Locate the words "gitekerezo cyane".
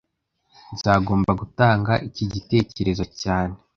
2.33-3.55